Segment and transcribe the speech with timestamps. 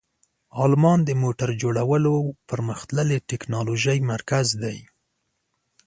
[0.63, 4.77] آلمان د موټر جوړولو او پرمختللې تکنالوژۍ مرکز دی.